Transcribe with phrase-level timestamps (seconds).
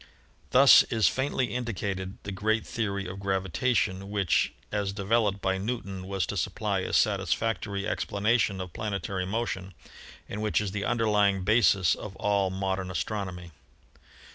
[0.49, 6.25] Thus is faintly indicated the great theory of gravitation which, as developed by Newton, was
[6.25, 9.75] to supply a satisfac tory explanation of planetary motion
[10.27, 13.51] and which is the underlying basis of all modern astronomy.